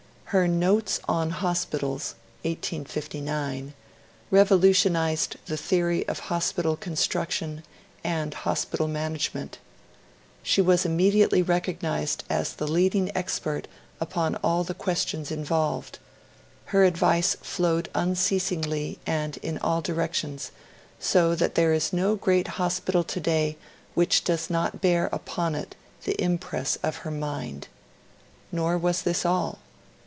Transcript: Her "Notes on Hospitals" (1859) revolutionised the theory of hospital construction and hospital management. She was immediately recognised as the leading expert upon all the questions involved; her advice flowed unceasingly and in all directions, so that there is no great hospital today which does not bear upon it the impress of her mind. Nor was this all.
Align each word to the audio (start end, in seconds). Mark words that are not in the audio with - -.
Her 0.33 0.47
"Notes 0.47 1.01
on 1.09 1.29
Hospitals" 1.31 2.15
(1859) 2.43 3.73
revolutionised 4.31 5.35
the 5.47 5.57
theory 5.57 6.07
of 6.07 6.19
hospital 6.19 6.77
construction 6.77 7.63
and 8.01 8.33
hospital 8.33 8.87
management. 8.87 9.57
She 10.41 10.61
was 10.61 10.85
immediately 10.85 11.41
recognised 11.41 12.23
as 12.29 12.53
the 12.53 12.65
leading 12.65 13.11
expert 13.13 13.67
upon 13.99 14.35
all 14.37 14.63
the 14.63 14.73
questions 14.73 15.31
involved; 15.31 15.99
her 16.67 16.85
advice 16.85 17.35
flowed 17.41 17.89
unceasingly 17.93 18.99
and 19.05 19.35
in 19.41 19.57
all 19.57 19.81
directions, 19.81 20.51
so 20.97 21.35
that 21.35 21.55
there 21.55 21.73
is 21.73 21.91
no 21.91 22.15
great 22.15 22.47
hospital 22.55 23.03
today 23.03 23.57
which 23.95 24.23
does 24.23 24.49
not 24.49 24.79
bear 24.79 25.09
upon 25.11 25.55
it 25.55 25.75
the 26.05 26.15
impress 26.23 26.77
of 26.77 26.95
her 27.03 27.11
mind. 27.11 27.67
Nor 28.53 28.77
was 28.77 29.01
this 29.01 29.25
all. 29.25 29.59